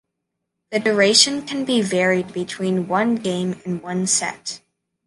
[0.71, 4.61] The duration can be varied between one game and one set.